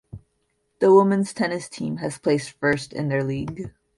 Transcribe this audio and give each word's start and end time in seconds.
The 0.79 0.91
women's 0.91 1.31
tennis 1.31 1.69
team 1.69 1.97
has 1.97 2.17
placed 2.17 2.53
first 2.59 2.91
in 2.91 3.09
their 3.09 3.23
league. 3.23 3.71